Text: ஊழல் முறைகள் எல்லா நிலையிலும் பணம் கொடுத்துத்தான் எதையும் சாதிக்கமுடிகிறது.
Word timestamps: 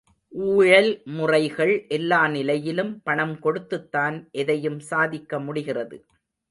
ஊழல் 0.33 0.89
முறைகள் 1.17 1.85
எல்லா 1.87 2.21
நிலையிலும் 2.27 3.01
பணம் 3.03 3.35
கொடுத்துத்தான் 3.43 4.17
எதையும் 4.31 4.79
சாதிக்கமுடிகிறது. 4.89 5.99